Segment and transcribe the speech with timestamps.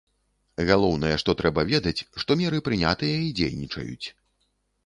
[0.69, 4.07] Галоўнае, што трэба ведаць, што меры прынятыя і дзейнічаюць.